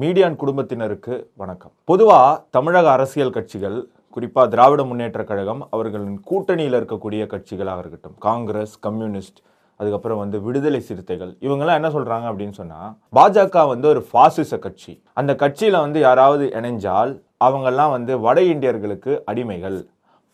மீடியான் 0.00 0.34
குடும்பத்தினருக்கு 0.40 1.14
வணக்கம். 1.40 1.72
பொதுவாக 1.90 2.32
தமிழக 2.56 2.86
அரசியல் 2.96 3.32
கட்சிகள் 3.36 3.76
குறிப்பாக 4.14 4.50
திராவிட 4.54 4.82
முன்னேற்ற 4.88 5.20
கழகம் 5.30 5.62
அவர்களின் 5.74 6.18
கூட்டணியில் 6.30 6.76
இருக்கக்கூடிய 6.78 7.22
கட்சிகளாக 7.30 7.80
இருக்கட்டும் 7.82 8.16
காங்கிரஸ் 8.26 8.74
கம்யூனிஸ்ட் 8.86 9.38
அதுக்கப்புறம் 9.80 10.20
வந்து 10.22 10.38
விடுதலை 10.46 10.80
சிறுத்தைகள் 10.88 11.32
இவங்கெல்லாம் 11.46 11.78
என்ன 11.80 11.90
சொல்கிறாங்க 11.96 12.26
அப்படின்னு 12.30 12.56
சொன்னால் 12.60 12.90
பாஜக 13.18 13.64
வந்து 13.72 13.88
ஒரு 13.92 14.02
ஃபாசிச 14.10 14.58
கட்சி. 14.66 14.92
அந்த 15.20 15.34
கட்சியில் 15.42 15.82
வந்து 15.84 16.00
யாராவது 16.06 16.46
இணைஞ்சால் 16.60 17.14
அவங்கெல்லாம் 17.48 17.94
வந்து 17.96 18.14
வட 18.26 18.42
இந்தியர்களுக்கு 18.54 19.14
அடிமைகள் 19.32 19.78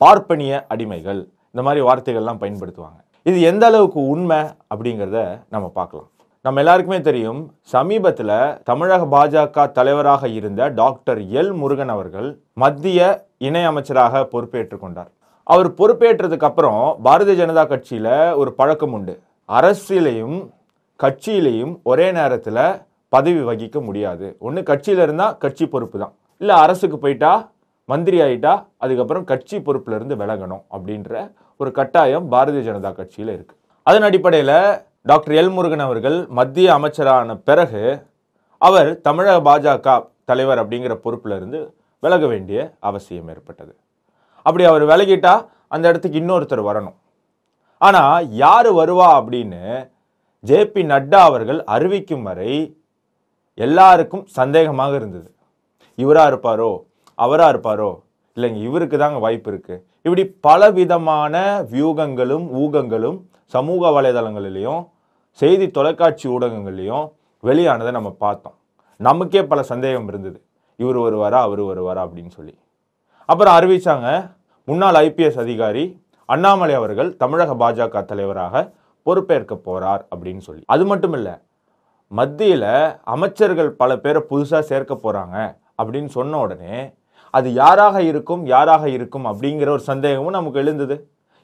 பார்ப்பனிய 0.05 0.65
அடிமைகள் 0.75 1.21
இந்த 1.53 1.65
மாதிரி 1.69 1.83
வார்த்தைகள்லாம் 1.91 2.43
பயன்படுத்துவாங்க. 2.43 3.01
இது 3.31 3.41
எந்த 3.53 3.67
அளவுக்கு 3.73 4.01
உண்மை 4.15 4.41
அப்படிங்கிறத 4.75 5.23
நம்ம 5.55 5.69
பார்க்கலாம். 5.81 6.11
நம்ம 6.45 6.61
எல்லாருக்குமே 6.63 6.99
தெரியும் 7.07 7.41
சமீபத்தில் 7.73 8.31
தமிழக 8.69 9.03
பாஜக 9.13 9.67
தலைவராக 9.77 10.29
இருந்த 10.39 10.63
டாக்டர் 10.81 11.21
எல் 11.41 11.53
முருகன் 11.61 11.93
அவர்கள் 11.95 12.29
மத்திய 12.63 13.01
இணை 13.49 13.63
அமைச்சராக 13.69 14.23
பொறுப்பேற்றுக் 14.33 14.83
கொண்டார். 14.85 15.11
அவர் 15.47 15.71
பொறுப்பேற்றதுக்கு 15.79 16.49
அப்புறம் 16.51 16.81
பாரதிய 17.07 17.37
ஜனதா 17.43 17.65
கட்சியில் 17.73 18.11
ஒரு 18.41 18.53
பழக்கம் 18.59 18.95
உண்டு. 18.99 19.15
அரசியலையும் 19.59 20.37
கட்சியிலையும் 21.01 21.73
ஒரே 21.93 22.09
நேரத்தில் 22.19 22.63
பதவி 23.13 23.43
வகிக்க 23.51 23.79
முடியாது. 23.89 24.27
ஒன்று 24.47 24.69
கட்சியில் 24.73 25.05
இருந்தால் 25.07 25.39
கட்சி 25.45 25.65
பொறுப்பு 25.73 25.97
தான். 26.05 26.15
இல்லை 26.41 26.57
அரசுக்கு 26.67 26.99
போயிட்டா 27.05 27.33
மந்திரி 27.89 28.21
ஆயிட்டா 28.27 28.53
அதுக்கப்புறம் 28.85 29.29
கட்சி 29.33 29.59
பொறுப்புலேருந்து 29.67 30.17
விலகணும் 30.23 30.65
அப்படின்ற 30.77 31.13
ஒரு 31.61 31.73
கட்டாயம் 31.79 32.27
பாரதிய 32.35 32.63
ஜனதா 32.71 32.91
கட்சியில் 33.03 33.37
இருக்குது 33.37 33.61
அதன் 33.87 34.07
அடிப்படையில் 34.07 34.57
டாக்டர் 35.07 35.35
எல் 35.41 35.53
முருகன் 35.55 35.85
அவர்கள் 35.85 36.17
மத்திய 36.39 36.67
அமைச்சரான 36.75 37.35
பிறகு 37.49 37.81
அவர் 38.59 39.01
தமிழக 39.01 39.39
பாஜக 39.49 39.95
தலைவர் 40.25 40.61
அப்படிங்கிற 40.63 40.95
பொறுப்பில் 41.05 41.35
இருந்து 41.37 41.61
விலக 42.03 42.27
வேண்டிய 42.27 42.59
அவசியம் 42.89 43.31
ஏற்பட்டது. 43.33 43.73
அப்படி 44.47 44.65
அவர் 44.65 44.85
விலகிட்டா 44.91 45.33
அந்த 45.75 45.85
இடத்துக்கு 45.91 46.21
இன்னொருத்தர் 46.21 46.63
வரணும். 46.69 46.97
ஆனால் 47.81 48.29
யார் 48.45 48.71
வருவா 48.81 49.09
அப்படின்னு 49.19 49.63
ஜேபி 50.45 50.85
நட்டா 50.93 51.21
அவர்கள் 51.31 51.61
அறிவிக்கும் 51.65 52.23
வரை 52.23 52.53
எல்லாருக்கும் 53.55 54.25
சந்தேகமாக 54.39 54.95
இருந்தது. 54.95 55.29
இவராக 55.99 56.31
இருப்பாரோ? 56.33 56.71
அவராக 57.19 57.53
இருப்பாரோ? 57.55 57.91
இல்லைங்க 58.37 58.61
இவருக்கு 58.69 58.97
தாங்க 58.99 59.19
வாய்ப்பு 59.19 59.51
இருக்குது 59.53 59.83
இப்படி 60.05 60.25
பலவிதமான 60.47 61.35
வியூகங்களும் 61.73 62.47
ஊகங்களும் 62.63 63.19
சமூக 63.55 63.91
வலைதளங்களிலையும் 63.97 64.83
செய்தி 65.41 65.67
தொலைக்காட்சி 65.77 66.27
ஊடகங்கள்லேயும் 66.29 67.07
வெளியானதை 67.43 67.91
நம்ம 67.91 68.11
பார்த்தோம். 68.25 68.57
நமக்கே 68.97 69.43
பல 69.43 69.63
சந்தேகம் 69.63 70.09
இருந்தது. 70.09 70.39
இவர் 70.77 70.99
வருவாரா 70.99 71.39
அவர் 71.47 71.63
வருவாரா 71.63 72.03
அப்படின்னு 72.07 72.33
சொல்லி. 72.39 72.55
அப்புறம் 73.29 73.57
அறிவித்தாங்க 73.59 74.09
முன்னாள் 74.65 74.95
ஐபிஎஸ் 74.95 75.41
அதிகாரி 75.45 75.85
அண்ணாமலை 76.29 76.75
அவர்கள் 76.75 77.17
தமிழக 77.17 77.55
பாஜக 77.63 78.05
தலைவராக 78.05 78.73
பொறுப்பேற்க 79.07 79.55
போகிறார் 79.55 80.07
அப்படின்னு 80.15 80.43
சொல்லி. 80.49 80.63
அது 80.67 80.85
மட்டும் 80.87 81.13
இல்லை 81.13 81.35
மத்தியில் 82.09 82.71
அமைச்சர்கள் 83.15 83.71
பல 83.83 83.97
பேரை 83.97 84.23
புதுசாக 84.31 84.61
சேர்க்க 84.71 84.95
போகிறாங்க 85.05 85.37
அப்படின்னு 85.83 86.11
சொன்ன 86.19 86.39
உடனே 86.39 86.77
அது 87.31 87.53
யாராக 87.53 88.03
இருக்கும் 88.03 88.43
யாராக 88.47 88.89
இருக்கும் 88.89 89.27
அப்படிங்கிற 89.27 89.69
ஒரு 89.77 89.85
சந்தேகமும் 89.91 90.37
நமக்கு 90.39 90.59
எழுந்தது. 90.59 90.97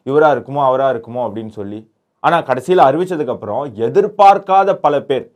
இவராக 0.04 0.34
இருக்குமோ 0.36 0.62
அவராக 0.70 0.92
இருக்குமோ 0.94 1.20
அப்படின்னு 1.26 1.54
சொல்லி 1.60 1.80
ஆனால் 2.26 2.46
கடைசியில் 2.48 2.86
அறிவித்ததுக்கப்புறம் 2.88 3.64
எதிர்பார்க்காத 3.86 4.70
பல 4.84 4.94
பேர் 5.08 5.26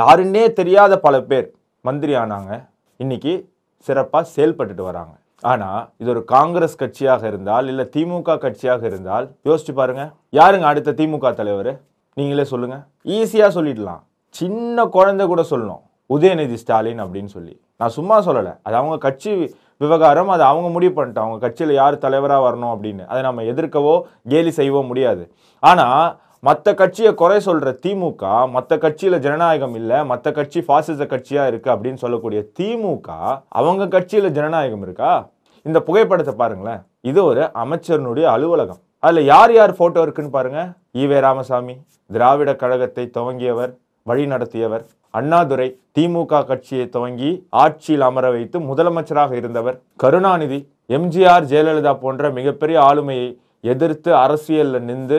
யாருன்னே 0.00 0.44
தெரியாத 0.58 0.92
பல 1.06 1.16
பேர் 1.30 1.48
மந்திரி 1.88 2.14
ஆனாங்க. 2.22 2.52
இன்னைக்கு 3.02 3.32
சிறப்பாக 3.86 4.30
செயல்பட்டுட்டு 4.36 4.84
வராங்க. 4.90 5.14
ஆனால் 5.50 5.80
இது 6.00 6.08
ஒரு 6.14 6.22
காங்கிரஸ் 6.34 6.78
கட்சியாக 6.82 7.22
இருந்தால் 7.30 7.66
இல்லை 7.72 7.84
திமுக 7.94 8.36
கட்சியாக 8.44 8.82
இருந்தால் 8.90 9.26
யோசிச்சு 9.48 9.72
பாருங்க. 9.80 10.04
யாருங்க 10.38 10.66
அடுத்த 10.70 10.94
திமுக 11.00 11.32
தலைவர்? 11.40 11.72
நீங்களே 12.18 12.44
சொல்லுங்க. 12.52 12.76
ஈஸியாக 13.18 13.50
சொல்லிடலாம். 13.58 14.02
சின்ன 14.40 14.86
குழந்தை 14.96 15.26
கூட 15.32 15.42
சொல்லணும். 15.52 15.82
உதயநிதி 16.14 16.56
ஸ்டாலின் 16.62 17.02
அப்படின்னு 17.04 17.30
சொல்லி. 17.36 17.54
நான் 17.80 17.94
சும்மா 17.96 18.16
சொல்லலை. 18.28 18.52
அது 18.66 18.76
அவங்க 18.80 18.96
கட்சி 19.06 19.32
விவகாரம் 19.82 20.30
அது 20.34 20.44
அவங்க 20.50 20.68
முடிவு 20.76 20.94
பண்ணிட்டோம் 20.94 21.26
அவங்க 21.26 21.40
கட்சியில் 21.44 21.72
யார் 21.80 21.96
தலைவராக 22.06 22.46
வரணும் 22.46 22.72
அப்படின்னு. 22.74 23.04
அதை 23.10 23.20
நம்ம 23.28 23.42
எதிர்க்கவோ 23.52 23.94
கேலி 24.32 24.52
செய்யவோ 24.58 24.80
முடியாது. 24.90 25.24
ஆனால் 25.70 26.02
மற்ற 26.46 26.72
கட்சியை 26.80 27.10
குறை 27.20 27.38
சொல்கிற 27.46 27.68
திமுக 27.84 28.24
மற்ற 28.54 28.72
கட்சியில் 28.82 29.22
ஜனநாயகம் 29.24 29.74
இல்லை 29.80 29.98
மற்ற 30.10 30.30
கட்சி 30.32 30.60
பாசிச 30.68 31.04
கட்சியாக 31.12 31.50
இருக்குது 31.50 31.72
அப்படின்னு 31.74 32.02
சொல்லக்கூடிய 32.02 32.40
திமுக 32.58 33.08
அவங்க 33.60 33.88
கட்சியில் 33.94 34.34
ஜனநாயகம் 34.36 34.84
இருக்கா? 34.86 35.12
இந்த 35.66 35.78
புகைப்படத்தை 35.86 36.34
பாருங்களேன். 36.34 36.82
இது 37.10 37.20
ஒரு 37.30 37.42
அமைச்சரனுடைய 37.62 38.26
அலுவலகம். 38.34 38.80
அதில் 39.06 39.28
யார் 39.32 39.52
யார் 39.56 39.72
ஃபோட்டோ 39.78 40.02
இருக்குன்னு 40.06 40.36
பாருங்கள் 40.36 40.70
ஈவே 41.02 41.18
ராமசாமி 41.26 41.74
திராவிட 42.10 42.50
கழகத்தை 42.62 43.04
துவங்கியவர் 43.16 43.72
வழி 44.06 44.24
நடத்தியவர் 44.32 44.84
அண்ணாதுரை 45.14 45.68
திமுக 45.96 46.40
கட்சியை 46.44 46.86
துவங்கி 46.94 47.30
ஆட்சியில் 47.62 48.06
அமர 48.08 48.26
வைத்து 48.30 48.58
முதலமைச்சராக 48.70 49.32
இருந்தவர் 49.40 49.76
கருணாநிதி 49.96 50.58
எம்ஜிஆர் 50.96 51.48
ஜெயலலிதா 51.52 51.92
போன்ற 52.04 52.30
மிகப்பெரிய 52.30 52.78
ஆளுமையை 52.80 53.28
எதிர்த்து 53.64 54.10
அரசியலில் 54.16 54.86
நின்று 54.88 55.18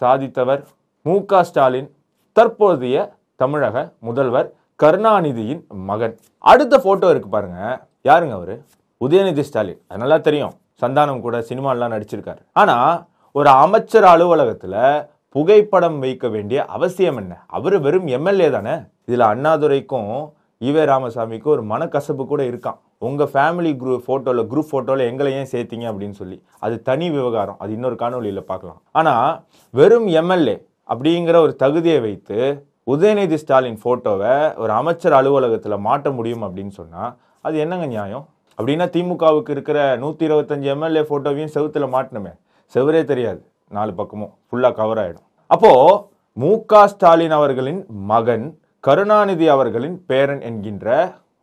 சாதித்தவர் 0.00 0.64
மு 1.02 1.24
க 1.24 1.42
ஸ்டாலின் 1.44 1.94
தற்போதைய 2.32 3.14
தமிழக 3.36 3.92
முதல்வர் 3.98 4.52
கருணாநிதியின் 4.82 5.66
மகன். 5.68 6.18
அடுத்த 6.38 6.78
போட்டோ 6.78 7.10
இருக்கு 7.10 7.28
பாருங்க. 7.28 7.80
யாருங்க 8.04 8.32
அவரு? 8.32 8.64
உதயநிதி 9.04 9.40
ஸ்டாலின். 9.40 9.82
அது 9.88 10.00
நல்லா 10.00 10.18
தெரியும். 10.18 10.52
சந்தானம் 10.80 11.20
கூட 11.20 11.38
சினிமாலாம் 11.38 11.94
நடிச்சிருக்காரு. 11.94 12.38
ஆனா 12.52 13.06
ஒரு 13.32 13.48
அமைச்சர் 13.48 14.04
அலுவலகத்துல 14.04 15.08
புகைப்படம் 15.28 15.98
வைக்க 15.98 16.28
வேண்டிய 16.28 16.64
அவசியம் 16.64 17.16
என்ன? 17.16 17.44
அவரு 17.46 17.80
வெறும் 17.80 18.06
எம்எல்ஏ 18.06 18.50
தானே. 18.50 18.74
இதுல 19.06 19.26
அண்ணாதுரைக்கும் 19.32 20.32
ஈவே 20.68 20.82
ராமசாமிக்கு 20.90 21.48
ஒரு 21.52 21.62
மனக்கசப்பு 21.72 22.24
கூட 22.30 22.42
இருக்கான் 22.48 22.78
உங்கள் 23.08 23.30
ஃபேமிலி 23.32 23.70
குரூப் 23.82 24.02
ஃபோட்டோவில் 24.06 24.42
குரூப் 24.50 24.70
ஃபோட்டோவில் 24.70 25.02
எங்களை 25.10 25.30
ஏன் 25.36 25.48
சேர்த்தீங்க 25.52 25.86
அப்படின்னு 25.90 26.16
சொல்லி. 26.18 26.36
அது 26.64 26.74
தனி 26.88 27.06
விவகாரம். 27.14 27.56
அது 27.62 27.70
இன்னொரு 27.76 27.96
காணொலியில் 28.02 28.48
பார்க்கலாம். 28.50 28.80
ஆனால் 29.00 29.30
வெறும் 29.74 30.08
எம்எல்ஏ 30.22 30.56
அப்படிங்கிற 30.92 31.36
ஒரு 31.46 31.54
தகுதியை 31.62 32.00
வைத்து 32.06 32.38
உதயநிதி 32.92 33.38
ஸ்டாலின் 33.44 33.80
ஃபோட்டோவை 33.82 34.34
ஒரு 34.62 34.72
அமைச்சர் 34.80 35.16
அலுவலகத்தில் 35.20 35.82
மாட்ட 35.86 36.14
முடியும் 36.18 36.44
அப்படின்னு 36.46 36.74
சொன்னால் 36.80 37.10
அது 37.46 37.56
என்னங்க 37.64 37.86
நியாயம்? 37.94 38.24
அப்படின்னா 38.58 38.86
திமுகவுக்கு 38.94 39.50
இருக்கிற 39.56 39.80
நூற்றி 40.04 40.24
இருபத்தஞ்சு 40.28 40.68
எம்எல்ஏ 40.74 41.02
ஃபோட்டோவையும் 41.08 41.54
செவுத்துல 41.56 41.86
மாட்டணுமே. 41.96 42.32
செவரே 42.74 43.02
தெரியாது. 43.10 43.40
நாலு 43.76 43.92
பக்கமும் 44.00 44.32
ஃபுல்லாக 44.48 44.74
கவர் 44.80 45.00
ஆகிடும் 45.02 45.26
அப்போது 45.54 46.00
மு 46.36 46.50
க 46.70 46.82
ஸ்டாலின் 46.92 47.34
அவர்களின் 47.36 47.78
மகன் 48.10 48.44
கருணாநிதி 48.84 49.46
அவர்களின் 49.54 49.96
பேரன் 50.10 50.42
என்கின்ற 50.48 50.86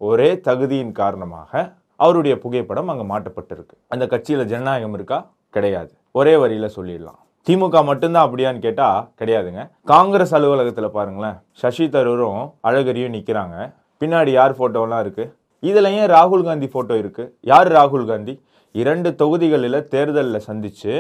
ஒரே 0.07 0.29
தகுதியின் 0.47 0.93
காரணமாக 0.99 1.51
அவருடைய 1.99 2.35
புகைப்படம் 2.43 2.89
அங்கே 2.91 3.05
மாட்டப்பட்டிருக்கு 3.11 3.75
அந்த 3.93 4.03
கட்சியில் 4.13 4.49
ஜனநாயகம் 4.51 4.95
இருக்கா? 4.97 5.17
கிடையாது. 5.53 5.91
ஒரே 6.11 6.33
வரியில் 6.41 6.73
சொல்லிடலாம். 6.77 7.19
திமுக 7.47 7.83
மட்டும்தான் 7.89 8.25
அப்படியான்னு 8.27 8.63
கேட்டால் 8.65 9.05
கிடையாதுங்க. 9.19 9.61
காங்கிரஸ் 9.91 10.33
அலுவலகத்தில் 10.37 10.95
பாருங்களேன் 10.95 11.37
சசி 11.61 11.85
தரூரும் 11.95 12.41
அழகரியும் 12.69 13.13
நிற்கிறாங்க 13.17 13.57
பின்னாடி 14.01 14.33
யார் 14.39 14.57
ஃபோட்டோலாம் 14.57 15.03
இருக்குது 15.05 15.31
இதில் 15.63 15.91
ஏன் 15.99 16.09
ராகுல் 16.15 16.47
காந்தி 16.49 16.69
ஃபோட்டோ 16.73 16.97
இருக்குது 17.03 17.31
யார் 17.41 17.71
ராகுல் 17.77 18.09
காந்தி? 18.11 18.35
இரண்டு 18.75 19.11
தொகுதிகளில் 19.15 19.79
தேர்தலில் 19.93 20.47
சந்தித்து 20.49 20.95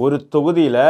ஒரு 0.00 0.16
தொகுதியில் 0.36 0.82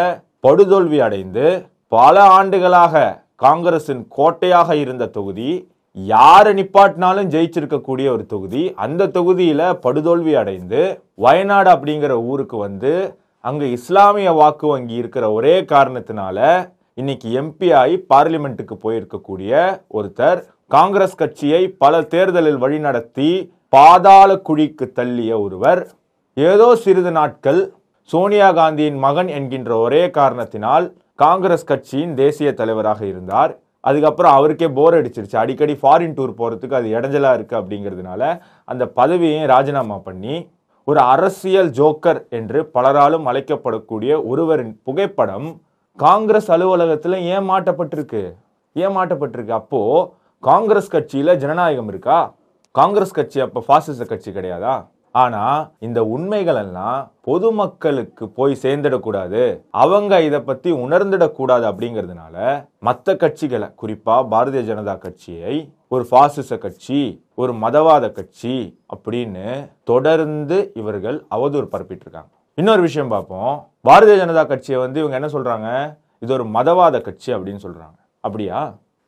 படுதோல்வி 0.47 0.99
அடைந்து 1.09 1.45
பல 1.93 2.17
ஆண்டுகளாக 2.39 3.24
காங்கிரசின் 3.45 4.03
கோட்டையாக 4.09 4.77
இருந்த 4.77 5.05
தொகுதி 5.09 5.51
யாரை 5.97 6.53
நிப்பாட்டினாலும் 6.55 7.29
ஜெயிச்சிருக்கக்கூடிய 7.29 8.07
ஒரு 8.09 8.25
தொகுதி 8.27 8.63
அந்த 8.77 9.09
தொகுதியில் 9.09 9.67
படுதோல்வி 9.85 10.33
அடைந்து 10.35 10.81
வயநாடு 11.17 11.71
அப்படிங்கிற 11.71 12.15
ஊருக்கு 12.25 12.57
வந்து 12.59 12.93
அங்கே 13.45 13.67
இஸ்லாமிய 13.71 14.31
வாக்கு 14.33 14.67
வங்கி 14.67 14.95
இருக்கிற 14.95 15.25
ஒரே 15.33 15.55
காரணத்தினால 15.73 16.39
இன்னைக்கு 16.99 17.29
எம்பி 17.41 17.69
ஆகி 17.75 17.97
பார்லிமெண்ட்டுக்கு 18.11 18.75
போயிருக்கக்கூடிய 18.83 19.53
ஒருத்தர் 19.93 20.41
காங்கிரஸ் 20.71 21.17
கட்சியை 21.17 21.63
பல 21.79 22.03
தேர்தலில் 22.07 22.61
வழிநடத்தி 22.61 23.31
பாதாள 23.69 24.31
குழிக்கு 24.49 24.87
தள்ளிய 24.97 25.33
ஒருவர். 25.41 25.81
ஏதோ 26.37 26.69
சிறிது 26.77 27.13
நாட்கள் 27.13 27.61
சோனியா 28.11 28.49
காந்தியின் 28.51 28.99
மகன் 28.99 29.31
என்கின்ற 29.31 29.71
ஒரே 29.79 30.03
காரணத்தினால் 30.11 30.87
காங்கிரஸ் 31.23 31.69
கட்சியின் 31.69 32.15
தேசிய 32.21 32.49
தலைவராக 32.61 33.01
இருந்தார். 33.11 33.53
அதுக்கப்புறம் 33.89 34.35
அவருக்கே 34.37 34.69
போர் 34.79 34.97
அடிச்சிருச்சு. 34.99 35.37
அடிக்கடி 35.43 35.75
ஃபாரின் 35.81 36.15
டூர் 36.17 36.33
போகிறதுக்கு 36.39 36.77
அது 36.79 36.89
இடைஞ்சலாக 36.97 37.37
இருக்குது 37.39 37.61
அப்படிங்கிறதுனால 37.61 38.23
அந்த 38.73 38.85
பதவியையும் 38.99 39.51
ராஜினாமா 39.53 39.97
பண்ணி 40.09 40.37
ஒரு 40.89 41.01
அரசியல் 41.15 41.71
ஜோக்கர் 41.79 42.21
என்று 42.39 42.59
பலராலும் 42.75 43.29
அழைக்கப்படக்கூடிய 43.31 44.13
ஒருவரின் 44.31 44.75
புகைப்படம் 44.87 45.47
காங்கிரஸ் 45.99 46.51
அலுவலகத்தில் 46.55 47.17
ஏன் 47.35 47.47
மாட்டப்பட்டிருக்கு 47.51 48.23
அப்போது 49.61 50.09
காங்கிரஸ் 50.49 50.93
கட்சியில் 50.95 51.39
ஜனநாயகம் 51.43 51.91
இருக்கா? 51.93 52.19
காங்கிரஸ் 52.75 53.17
கட்சி 53.19 53.39
அப்போ 53.47 53.61
ஃபாசிச 53.67 54.05
கட்சி 54.05 54.31
கிடையாதா? 54.31 54.75
ஆனா 55.21 55.43
இந்த 55.87 56.01
உண்மைகள் 56.15 56.59
எல்லாம் 56.63 56.99
பொதுமக்களுக்கு 57.29 58.25
போய் 58.39 58.55
சேர்ந்துடக்கூடாது. 58.63 59.43
அவங்க 59.71 60.23
இதை 60.23 60.41
பத்தி 60.41 60.71
உணர்ந்துடக்கூடாது 60.73 61.65
அப்படிங்கிறதுனால 61.71 62.37
மற்ற 62.79 63.15
கட்சிகளை 63.15 63.69
குறிப்பா 63.83 64.17
பாரதிய 64.33 64.63
ஜனதா 64.71 64.99
கட்சியை 64.99 65.55
ஒரு 65.89 66.07
பாசிச 66.11 66.59
கட்சி 66.59 67.01
ஒரு 67.35 67.53
மதவாத 67.53 68.13
கட்சி 68.13 68.55
அப்படின்னு 68.95 69.47
தொடர்ந்து 69.85 70.59
இவர்கள் 70.75 71.19
அவதூறு 71.37 71.69
பரப்பிட்டு 71.75 72.05
இருக்காங்க 72.07 72.33
இன்னொரு 72.55 72.81
விஷயம் 72.81 73.09
பார்ப்போம். 73.09 73.55
பாரதிய 73.89 74.17
ஜனதா 74.23 74.47
கட்சியை 74.47 74.81
வந்து 74.81 74.99
இவங்க 75.05 75.17
என்ன 75.21 75.31
சொல்றாங்க? 75.37 75.69
இது 76.19 76.33
ஒரு 76.33 76.45
மதவாத 76.47 77.01
கட்சி 77.01 77.31
அப்படின்னு 77.35 77.65
சொல்றாங்க. 77.67 77.99
அப்படியா? 78.21 78.59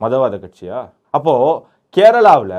மதவாத 0.01 0.35
கட்சியா? 0.39 0.79
அப்போ 1.11 1.35
கேரளாவில் 1.97 2.59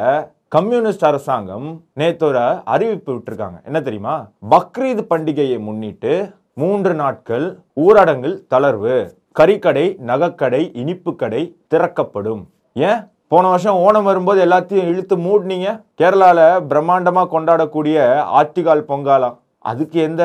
கம்யூனிஸ்ட் 0.50 1.06
அரசாங்கம் 1.06 1.82
நேத்து 1.94 2.38
அறிவிப்பு 2.64 3.14
விட்டுருக்காங்க. 3.14 3.64
என்ன 3.64 3.82
தெரியுமா? 3.82 4.28
பக்ரீத் 4.52 5.06
பண்டிகையை 5.10 5.60
முன்னிட்டு 5.60 6.34
மூன்று 6.54 6.94
நாட்கள் 6.94 7.60
ஊரடங்கில் 7.76 8.40
தளர்வு. 8.50 9.10
கறிக்கடை 9.40 9.96
நகைக்கடை 10.08 10.70
இனிப்பு 10.74 11.16
கடை 11.16 11.56
திறக்கப்படும். 11.68 12.48
ஏன்? 12.74 13.08
போன 13.28 13.48
வருஷம் 13.48 13.76
ஓணம் 13.76 14.04
வரும்போது 14.04 14.46
எல்லாத்தையும் 14.46 14.88
இழுத்து 14.88 15.18
மூடினீங்க. 15.18 15.82
கேரளாவில் 15.98 16.64
பிரம்மாண்டமாக 16.70 17.28
கொண்டாடக்கூடிய 17.32 18.24
ஆத்திகால் 18.40 18.84
பொங்காலா? 18.88 19.38
அதுக்கு 19.60 20.02
எந்த 20.02 20.24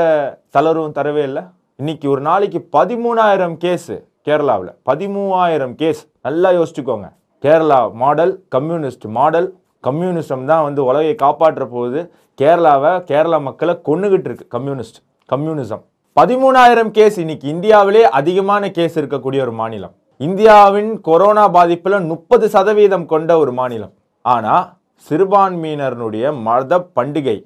தளர்வும் 0.57 0.93
தரவே 0.93 1.23
இல்லை. 1.23 1.43
இன்னைக்கு 1.77 2.11
ஒரு 2.11 2.21
நாளைக்கு 2.21 2.69
பதிமூணாயிரம் 2.73 3.57
கேஸு 3.65 4.05
கேரளாவில். 4.25 4.75
பதிமூவாயிரம் 4.91 5.75
கேஸ். 5.75 6.09
நல்லா 6.23 6.51
யோசிச்சுக்கோங்க. 6.51 7.13
Kerala 7.43 7.93
model 7.93 8.45
communist 8.49 9.05
model 9.05 9.62
communism 9.87 10.45
தான் 10.51 10.65
வந்து 10.67 10.81
உலகை 10.91 11.15
காப்பாற்ற 11.25 11.63
போகுது. 11.75 12.01
கேரளாவை 12.41 12.93
கேரளா 13.11 13.39
மக்களை 13.49 13.75
கொண்டுகிட்டு 13.89 14.29
இருக்கு 14.31 14.47
கம்யூனிஸ்ட் 14.57 15.01
கம்யூனிசம். 15.33 15.83
பதிமூணாயிரம் 16.19 16.93
கேஸ் 16.99 17.17
இன்னைக்கு 17.23 17.47
இந்தியாவிலே 17.55 18.03
அதிகமான 18.19 18.71
கேஸ் 18.79 18.97
இருக்கக்கூடிய 19.01 19.41
ஒரு 19.47 19.55
மாநிலம். 19.61 19.95
இந்தியாவின் 20.27 20.91
கொரோனா 21.09 21.45
பாதிப்பில் 21.57 22.07
முப்பது 22.11 22.47
சதவீதம் 22.55 23.07
கொண்ட 23.13 23.31
ஒரு 23.43 23.53
மாநிலம். 23.61 23.95
ஆனால் 24.35 24.65
சிறுபான்மையினருடைய 25.07 26.25
மத 26.49 26.79
பண்டிகை 26.99 27.37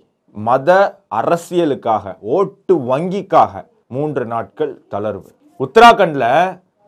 மத 0.47 0.71
அரசியலுக்காக 1.19 2.15
ஓட்டு 2.37 2.75
வங்கிக்காக 2.91 3.53
மூன்று 3.94 4.25
நாட்கள் 4.33 4.73
தளர்வு. 4.93 5.31
உத்தராகண்டில் 5.65 6.29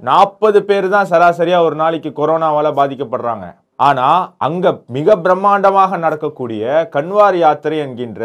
நாற்பது 0.09 0.59
பேர் 0.69 0.89
தான் 0.95 1.09
சராசரியாக 1.13 1.67
ஒரு 1.69 1.77
நாளைக்கு 1.83 2.11
கொரோனாவால் 2.19 2.77
பாதிக்கப்படுறாங்க. 2.81 3.47
ஆனா 3.79 4.35
அங்க 4.37 4.81
மிக 4.87 5.17
பிரம்மாண்டமாக 5.17 5.99
நடக்கக்கூடிய 5.99 6.89
கன்வார் 6.93 7.35
யாத்திரை 7.35 7.79
என்கின்ற 7.79 8.23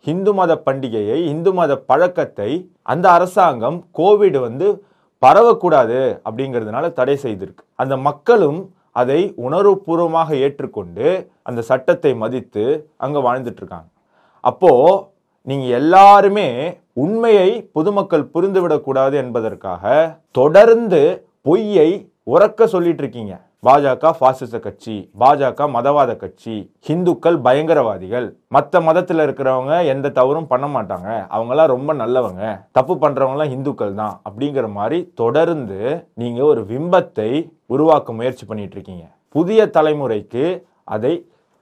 இந்து 0.00 0.34
மத 0.34 0.62
பண்டிகையை 0.66 1.16
இந்து 1.24 1.52
மத 1.52 1.76
பழக்கத்தை 1.76 2.68
அந்த 2.82 3.10
அரசாங்கம் 3.10 3.84
கோவிட் 3.98 4.38
வந்து 4.40 4.84
பரவக்கூடாது 5.22 6.20
அப்படிங்கிறதுனால 6.24 6.92
தடை 6.92 7.18
செய்திருக்கு. 7.22 7.62
அந்த 7.76 7.96
மக்களும் 7.96 8.70
அதை 8.92 9.34
உணர்வுபூர்வமாக 9.36 10.34
ஏற்றுக்கொண்டு 10.34 11.28
அந்த 11.42 11.60
சட்டத்தை 11.60 12.14
மதித்து 12.14 12.86
அங்க 12.96 13.18
வாழ்ந்துட்டு 13.18 13.56
இருக்காங்க 13.56 13.88
அப்போ 14.40 14.72
நீங்க 15.42 15.66
எல்லாருமே 15.76 16.78
உண்மையை 16.92 17.68
பொதுமக்கள் 17.72 18.30
புரிந்துவிடக்கூடாது 18.34 19.12
என்பதற்காக 19.12 20.16
தொடர்ந்து 20.30 21.24
பொய்யை 21.42 22.10
உறக்க 22.24 22.66
சொல்லிட்டு 22.66 23.02
இருக்கீங்க 23.02 23.49
பாஜக 23.66 24.10
பாசிச 24.20 24.58
கட்சி 24.64 24.94
பாஜக 25.22 25.66
மதவாத 25.74 26.10
கட்சி 26.20 26.54
ஹிந்துக்கள் 26.86 27.36
பயங்கரவாதிகள். 27.46 28.28
மற்ற 28.54 28.80
மதத்தில் 28.86 29.22
இருக்கிறவங்க 29.24 29.72
எந்த 29.94 30.12
தவறும் 30.18 30.48
பண்ண 30.52 30.66
மாட்டாங்க. 30.76 31.08
அவங்களாம் 31.36 31.72
ரொம்ப 31.72 31.94
நல்லவங்க. 32.02 32.42
தப்பு 32.78 32.94
பண்ணுறவங்களாம் 33.02 33.52
ஹிந்துக்கள் 33.54 33.92
தான் 34.00 34.14
அப்படிங்கிற 34.28 34.68
மாதிரி 34.78 35.00
தொடர்ந்து 35.22 35.80
நீங்கள் 36.22 36.48
ஒரு 36.52 36.62
பிம்பத்தை 36.70 37.30
உருவாக்க 37.74 38.12
முயற்சி 38.20 38.46
பண்ணிட்டு 38.46 38.76
இருக்கீங்க. 38.78 39.04
புதிய 39.36 39.66
தலைமுறைக்கு 39.76 40.46
அதை 40.96 41.12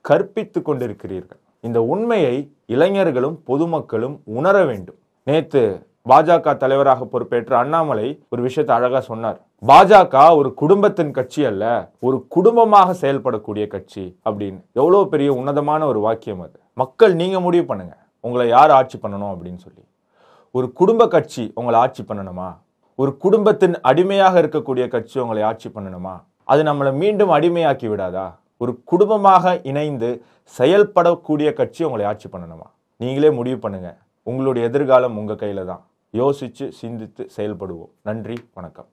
கற்பித்து 0.01 0.63
கொண்டிருக்கிறீர்கள். 0.63 1.41
இந்த 1.61 1.79
உண்மையை 1.95 2.35
இளைஞர்களும் 2.77 3.37
பொதுமக்களும் 3.51 4.17
உணர 4.39 4.57
வேண்டும். 4.71 4.99
நேற்று 5.27 5.65
பாஜக 6.11 6.57
தலைவராக 6.63 7.05
பொறுப்பேற்ற 7.13 7.53
அண்ணாமலை 7.65 8.09
ஒரு 8.33 8.41
விஷயத்தை 8.49 8.73
அழகாக 8.77 9.05
சொன்னார். 9.11 9.39
பாஜக 9.63 10.37
ஒரு 10.37 10.55
குடும்பத்தின் 10.55 11.11
கட்சி 11.11 11.45
அல்ல 11.45 11.93
ஒரு 12.01 12.27
குடும்பமாக 12.29 12.93
செயல்படக்கூடிய 13.01 13.67
கட்சி 13.67 14.19
அப்படின்னு. 14.25 14.61
எவ்வளோ 14.73 15.05
பெரிய 15.05 15.33
உன்னதமான 15.33 15.87
ஒரு 15.87 16.01
வாக்கியம் 16.01 16.41
அது. 16.41 16.59
மக்கள் 16.75 17.15
நீங்கள் 17.15 17.41
முடிவு 17.41 17.65
பண்ணுங்க. 17.65 17.95
உங்களை 18.21 18.49
யார் 18.49 18.71
ஆட்சி 18.71 18.99
பண்ணணும் 19.03 19.33
அப்படின்னு 19.33 19.57
சொல்லி. 19.57 19.83
ஒரு 20.51 20.73
குடும்ப 20.73 21.09
கட்சி 21.09 21.53
உங்களை 21.55 21.79
ஆட்சி 21.81 22.03
பண்ணணுமா? 22.03 22.49
ஒரு 22.95 23.17
குடும்பத்தின் 23.17 23.81
அடிமையாக 23.81 24.43
இருக்கக்கூடிய 24.43 24.89
கட்சி 24.89 25.21
உங்களை 25.21 25.43
ஆட்சி 25.43 25.69
பண்ணணுமா? 25.69 26.15
அது 26.45 26.63
நம்மளை 26.63 26.93
மீண்டும் 26.93 27.31
அடிமையாக்கி 27.31 27.89
விடாதா? 27.93 28.27
ஒரு 28.57 28.83
குடும்பமாக 28.85 29.61
இணைந்து 29.63 30.25
செயல்படக்கூடிய 30.59 31.53
கட்சி 31.53 31.85
உங்களை 31.85 32.07
ஆட்சி 32.07 32.29
பண்ணணுமா? 32.29 32.69
நீங்களே 32.97 33.31
முடிவு 33.31 33.59
பண்ணுங்க. 33.59 33.99
உங்களுடைய 34.23 34.69
எதிர்காலம் 34.69 35.17
உங்கள் 35.17 35.37
கையில் 35.37 35.65
தான். 35.65 35.83
யோசித்து 36.11 36.73
சிந்தித்து 36.73 37.31
செயல்படுவோம். 37.37 37.91
நன்றி 38.03 38.39
வணக்கம். 38.55 38.89